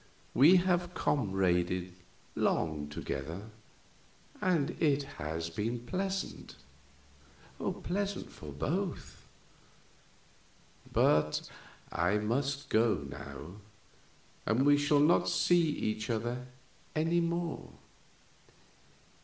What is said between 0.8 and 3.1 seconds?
comraded long